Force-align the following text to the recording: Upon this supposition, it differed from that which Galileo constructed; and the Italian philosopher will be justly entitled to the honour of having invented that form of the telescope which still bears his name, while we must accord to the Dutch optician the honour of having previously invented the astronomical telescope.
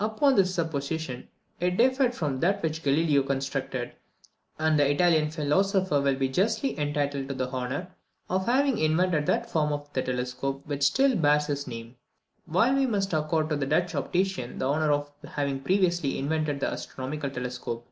Upon 0.00 0.36
this 0.36 0.54
supposition, 0.54 1.28
it 1.60 1.76
differed 1.76 2.14
from 2.14 2.40
that 2.40 2.62
which 2.62 2.82
Galileo 2.82 3.22
constructed; 3.22 3.92
and 4.58 4.78
the 4.78 4.90
Italian 4.90 5.30
philosopher 5.30 6.00
will 6.00 6.14
be 6.14 6.30
justly 6.30 6.78
entitled 6.80 7.28
to 7.28 7.34
the 7.34 7.50
honour 7.50 7.94
of 8.30 8.46
having 8.46 8.78
invented 8.78 9.26
that 9.26 9.50
form 9.50 9.70
of 9.70 9.92
the 9.92 10.00
telescope 10.00 10.62
which 10.64 10.82
still 10.84 11.14
bears 11.14 11.48
his 11.48 11.66
name, 11.66 11.96
while 12.46 12.74
we 12.74 12.86
must 12.86 13.12
accord 13.12 13.50
to 13.50 13.56
the 13.56 13.66
Dutch 13.66 13.94
optician 13.94 14.58
the 14.58 14.66
honour 14.70 14.90
of 14.92 15.12
having 15.28 15.60
previously 15.60 16.18
invented 16.18 16.60
the 16.60 16.72
astronomical 16.72 17.28
telescope. 17.28 17.86